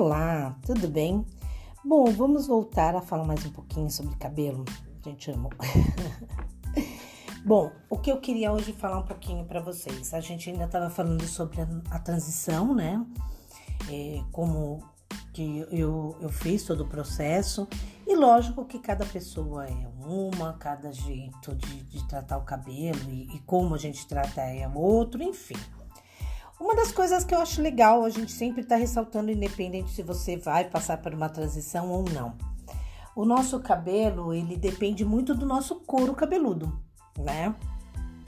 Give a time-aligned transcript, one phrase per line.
[0.00, 1.26] Olá, tudo bem?
[1.84, 4.64] Bom, vamos voltar a falar mais um pouquinho sobre cabelo.
[5.04, 5.50] Gente, amo.
[7.44, 10.14] Bom, o que eu queria hoje falar um pouquinho para vocês.
[10.14, 13.04] A gente ainda estava falando sobre a, a transição, né?
[13.90, 14.80] É, como
[15.32, 17.66] que eu, eu fiz todo o processo.
[18.06, 23.34] E lógico que cada pessoa é uma, cada jeito de, de tratar o cabelo e,
[23.34, 25.58] e como a gente trata é outro, enfim.
[26.60, 30.36] Uma das coisas que eu acho legal, a gente sempre está ressaltando, independente se você
[30.36, 32.36] vai passar por uma transição ou não.
[33.14, 36.80] O nosso cabelo, ele depende muito do nosso couro cabeludo,
[37.16, 37.54] né?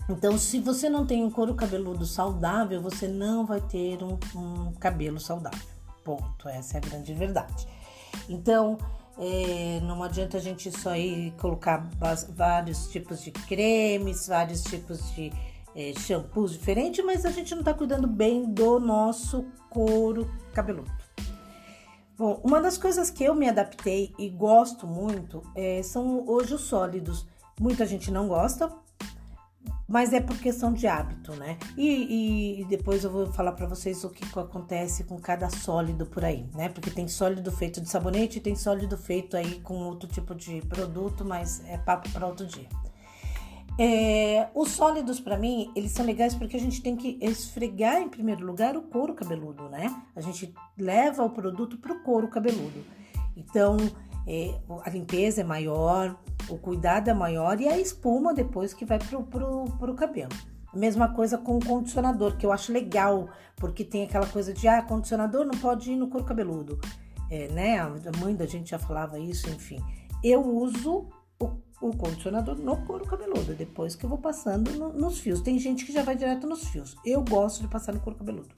[0.08, 4.72] Então, se você não tem um couro cabeludo saudável, você não vai ter um, um
[4.72, 5.60] cabelo saudável.
[6.04, 6.48] Ponto.
[6.48, 7.68] Essa é a grande verdade.
[8.28, 8.76] Então,
[9.18, 11.88] é, não adianta a gente só ir colocar
[12.30, 15.32] vários tipos de cremes, vários tipos de
[15.74, 20.90] é, shampoos diferentes, mas a gente não está cuidando bem do nosso couro cabeludo.
[22.16, 26.60] Bom, uma das coisas que eu me adaptei e gosto muito é, são hoje os
[26.62, 27.26] sólidos.
[27.58, 28.70] Muita gente não gosta,
[29.88, 31.58] mas é por questão de hábito, né?
[31.76, 36.24] E, e, depois eu vou falar para vocês o que acontece com cada sólido por
[36.24, 36.68] aí, né?
[36.68, 41.24] Porque tem sólido feito de sabonete tem sólido feito aí com outro tipo de produto,
[41.24, 42.68] mas é papo para outro dia.
[43.82, 48.10] É, os sólidos, para mim, eles são legais porque a gente tem que esfregar, em
[48.10, 49.90] primeiro lugar, o couro cabeludo, né?
[50.14, 52.84] A gente leva o produto pro couro cabeludo.
[53.34, 53.78] Então,
[54.26, 56.14] é, a limpeza é maior,
[56.46, 60.28] o cuidado é maior e a espuma depois que vai pro, pro, pro cabelo.
[60.74, 64.82] Mesma coisa com o condicionador, que eu acho legal, porque tem aquela coisa de, ah,
[64.82, 66.78] condicionador não pode ir no couro cabeludo.
[67.30, 67.78] É, né?
[67.78, 67.88] A
[68.20, 69.82] mãe da gente já falava isso, enfim.
[70.22, 71.08] Eu uso
[71.80, 75.40] o condicionador no couro cabeludo, depois que eu vou passando no, nos fios.
[75.40, 76.96] Tem gente que já vai direto nos fios.
[77.04, 78.48] Eu gosto de passar no couro cabeludo.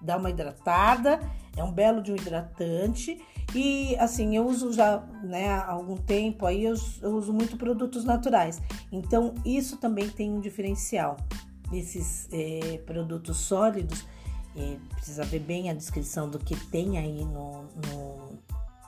[0.00, 1.20] Dá uma hidratada,
[1.56, 3.20] é um belo de um hidratante.
[3.54, 8.04] E assim, eu uso já né, há algum tempo aí, eu, eu uso muito produtos
[8.04, 8.62] naturais.
[8.90, 11.16] Então, isso também tem um diferencial.
[11.72, 14.06] Esses é, produtos sólidos,
[14.94, 18.38] precisa ver bem a descrição do que tem aí no, no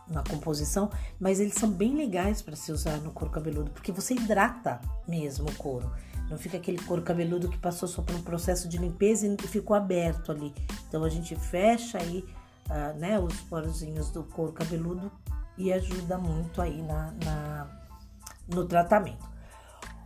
[0.09, 4.15] na composição, mas eles são bem legais para se usar no couro cabeludo, porque você
[4.15, 5.91] hidrata mesmo o couro.
[6.29, 9.77] Não fica aquele couro cabeludo que passou só por um processo de limpeza e ficou
[9.77, 10.55] aberto ali.
[10.89, 12.25] Então a gente fecha aí
[12.71, 15.13] uh, né, os porozinhos do couro cabeludo
[15.59, 17.71] e ajuda muito aí na, na,
[18.49, 19.31] no tratamento.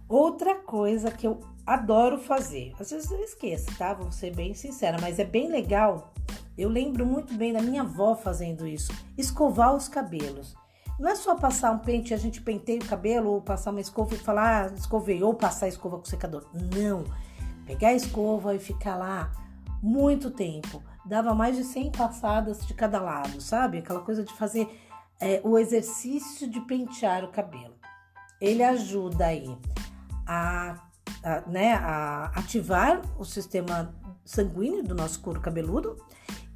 [0.09, 3.95] Outra coisa que eu adoro fazer, às vezes eu esqueço, tá?
[3.95, 6.12] Vou ser bem sincera, mas é bem legal
[6.56, 10.55] eu lembro muito bem da minha avó fazendo isso, escovar os cabelos.
[10.99, 14.15] Não é só passar um pente, a gente penteia o cabelo, ou passar uma escova
[14.15, 16.47] e falar, ah, escovei, ou passar a escova com o secador.
[16.55, 17.05] Não.
[17.67, 19.31] Pegar a escova e ficar lá
[19.83, 20.83] muito tempo.
[21.05, 23.78] Dava mais de 100 passadas de cada lado, sabe?
[23.78, 24.69] Aquela coisa de fazer
[25.21, 27.75] é, o exercício de pentear o cabelo.
[28.41, 29.55] Ele ajuda aí
[30.27, 30.83] a,
[31.23, 33.94] a, né, a ativar o sistema
[34.25, 35.97] sanguíneo do nosso couro cabeludo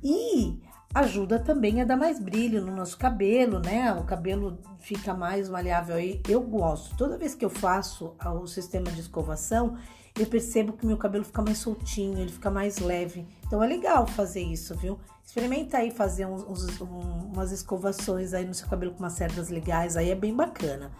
[0.02, 0.60] e
[0.94, 3.92] ajuda também a dar mais brilho no nosso cabelo, né?
[3.94, 6.20] O cabelo fica mais maleável aí.
[6.28, 6.96] Eu gosto.
[6.96, 9.76] Toda vez que eu faço o sistema de escovação,
[10.18, 13.26] eu percebo que meu cabelo fica mais soltinho, ele fica mais leve.
[13.46, 14.98] Então é legal fazer isso, viu?
[15.24, 19.96] Experimenta aí fazer uns, uns, umas escovações aí no seu cabelo com umas cerdas legais,
[19.96, 20.90] aí é bem bacana.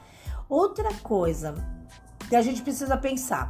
[0.48, 1.54] Outra coisa
[2.28, 3.48] que a gente precisa pensar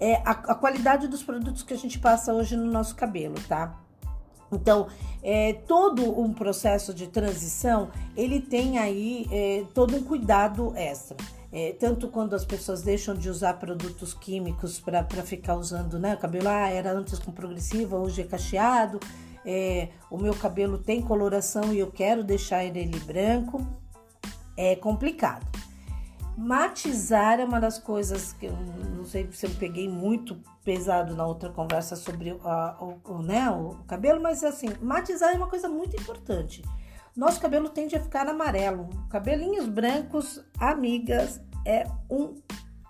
[0.00, 3.83] é a, a qualidade dos produtos que a gente passa hoje no nosso cabelo, tá?
[4.54, 4.88] Então,
[5.22, 11.16] é, todo um processo de transição, ele tem aí é, todo um cuidado extra.
[11.52, 16.14] É, tanto quando as pessoas deixam de usar produtos químicos para ficar usando, né?
[16.14, 18.98] O cabelo ah, era antes com progressiva, hoje é cacheado.
[19.46, 23.64] É, o meu cabelo tem coloração e eu quero deixar ele branco.
[24.56, 25.46] É complicado.
[26.36, 28.52] Matizar é uma das coisas que eu
[28.96, 32.40] não sei se eu peguei muito pesado na outra conversa sobre o,
[33.04, 36.62] o, né, o cabelo, mas assim, matizar é uma coisa muito importante.
[37.16, 38.88] Nosso cabelo tende a ficar amarelo.
[39.08, 42.34] Cabelinhos brancos, amigas, é um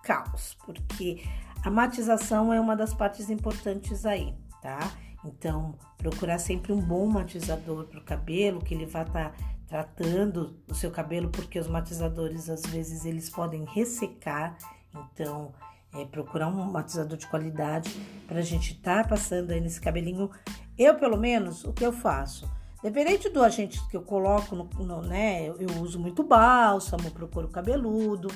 [0.02, 1.22] caos, porque
[1.62, 4.78] a matização é uma das partes importantes aí, tá?
[5.24, 9.36] Então, procurar sempre um bom matizador para o cabelo, que ele vá estar tá
[9.66, 14.56] tratando o seu cabelo, porque os matizadores às vezes eles podem ressecar,
[14.94, 15.52] então
[15.94, 17.90] é, procurar um matizador de qualidade
[18.26, 20.30] para a gente estar tá passando aí nesse cabelinho.
[20.76, 22.48] Eu, pelo menos, o que eu faço?
[22.82, 28.28] Dependente do agente que eu coloco, no, no né, eu, uso muito bálsamo, procuro cabeludo.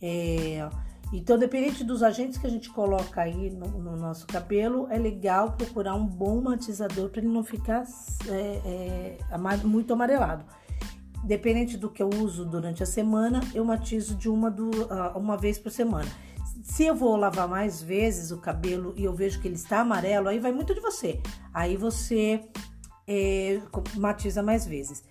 [0.00, 0.68] É,
[1.12, 5.52] Então, dependente dos agentes que a gente coloca aí no, no nosso cabelo, é legal
[5.52, 7.84] procurar um bom matizador para ele não ficar
[8.28, 10.44] é, é, muito amarelado.
[11.22, 15.36] Dependente do que eu uso durante a semana, eu matizo de uma, do, uh, uma
[15.36, 16.08] vez por semana.
[16.64, 20.28] Se eu vou lavar mais vezes o cabelo e eu vejo que ele está amarelo,
[20.28, 21.20] aí vai muito de você.
[21.52, 22.40] Aí você
[23.06, 23.60] é,
[23.96, 25.04] matiza mais vezes.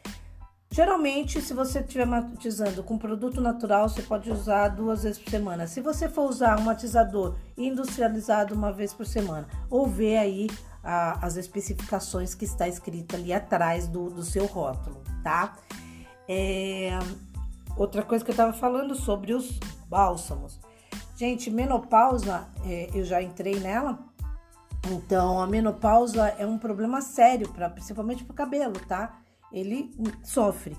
[0.73, 5.68] Geralmente, se você estiver matizando com produto natural, você pode usar duas vezes por semana.
[5.68, 10.47] Se você for usar um matizador industrializado uma vez por semana, ou ver aí
[10.81, 15.57] a, as especificações que está escrito ali atrás do, do seu rótulo, tá?
[16.25, 16.97] É,
[17.75, 19.59] outra coisa que eu estava falando sobre os
[19.89, 20.57] bálsamos.
[21.18, 24.00] Gente, menopausa, é, eu já entrei nela.
[24.89, 29.19] Então, a menopausa é um problema sério, pra, principalmente para o cabelo, tá?
[29.51, 29.92] Ele
[30.24, 30.77] sofre.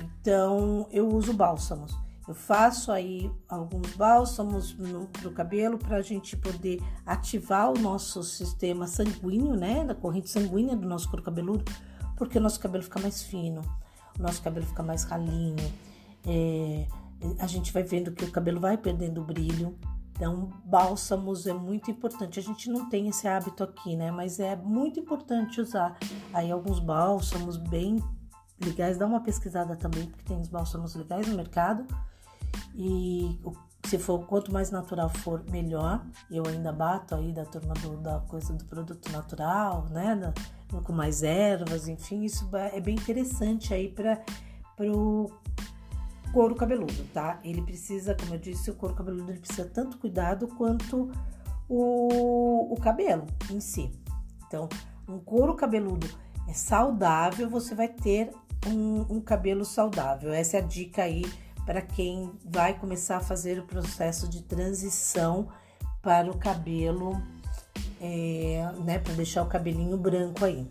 [0.00, 1.96] Então eu uso bálsamos.
[2.28, 8.22] Eu faço aí alguns bálsamos no, pro cabelo para a gente poder ativar o nosso
[8.22, 9.82] sistema sanguíneo, né?
[9.82, 11.64] Da corrente sanguínea do nosso couro cabeludo,
[12.18, 13.62] porque o nosso cabelo fica mais fino,
[14.18, 15.72] o nosso cabelo fica mais ralinho.
[16.26, 16.86] É,
[17.38, 19.78] a gente vai vendo que o cabelo vai perdendo brilho.
[20.12, 22.38] Então, bálsamos é muito importante.
[22.38, 24.10] A gente não tem esse hábito aqui, né?
[24.10, 25.96] Mas é muito importante usar
[26.32, 28.02] aí alguns bálsamos bem
[28.60, 28.96] legais.
[28.98, 31.86] Dá uma pesquisada também, porque tem os bálsamos legais no mercado.
[32.74, 33.38] E
[33.84, 36.04] se for quanto mais natural for, melhor.
[36.30, 40.16] Eu ainda bato aí da turma do, da coisa do produto natural, né?
[40.16, 44.22] Da, com mais ervas, enfim, isso é bem interessante aí para
[44.80, 45.30] o
[46.30, 47.40] couro cabeludo, tá?
[47.42, 51.10] Ele precisa, como eu disse, o couro cabeludo ele precisa tanto cuidado quanto
[51.66, 53.90] o, o cabelo em si.
[54.46, 54.68] Então,
[55.08, 56.06] um couro cabeludo
[56.48, 58.30] é saudável, você vai ter
[58.66, 60.32] um, um cabelo saudável.
[60.32, 61.24] Essa é a dica aí
[61.64, 65.48] para quem vai começar a fazer o processo de transição
[66.00, 67.20] para o cabelo,
[68.00, 68.98] é, né?
[68.98, 70.66] Para deixar o cabelinho branco aí.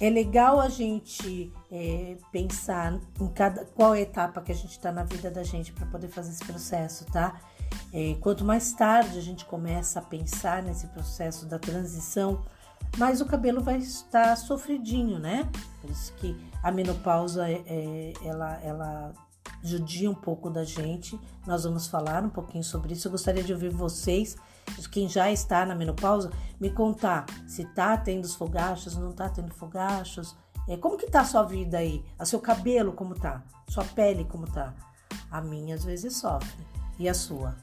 [0.00, 5.04] É legal a gente é, pensar em cada qual etapa que a gente está na
[5.04, 7.40] vida da gente para poder fazer esse processo, tá?
[7.92, 12.42] É, quanto mais tarde a gente começa a pensar nesse processo da transição,
[12.96, 15.48] mais o cabelo vai estar sofridinho, né?
[15.80, 19.12] Por isso que a menopausa é, é ela, ela
[19.62, 21.18] judia um pouco da gente.
[21.46, 23.08] Nós vamos falar um pouquinho sobre isso.
[23.08, 24.36] Eu gostaria de ouvir vocês
[24.90, 26.30] quem já está na menopausa,
[26.60, 30.36] me contar se tá tendo os fogachos, não tá tendo fogachos.
[30.68, 32.04] É, como que tá a sua vida aí?
[32.18, 33.42] O seu cabelo como tá?
[33.68, 34.74] Sua pele como tá?
[35.30, 36.64] A minha às vezes sofre.
[36.98, 37.56] E a sua?